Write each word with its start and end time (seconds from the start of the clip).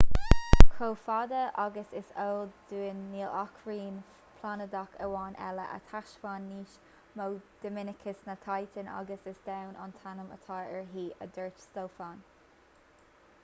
chomh 0.75 0.95
fada 1.07 1.41
agus 1.63 1.89
is 1.99 2.13
eol 2.23 2.47
dúinn 2.71 3.03
níl 3.09 3.35
ach 3.41 3.59
rinn 3.71 3.99
phláinéadach 4.39 4.95
amháin 5.07 5.37
eile 5.49 5.67
a 5.75 5.77
thaispeánann 5.91 6.49
níos 6.55 6.73
mó 7.21 7.29
dinimicis 7.67 8.25
ná 8.31 8.37
titan 8.49 8.91
agus 8.97 9.31
is 9.35 9.45
domhan 9.51 9.79
an 9.85 9.95
t-ainm 10.01 10.35
atá 10.39 10.59
uirthi 10.73 11.07
a 11.21 11.29
dúirt 11.39 11.63
stofan 11.69 12.19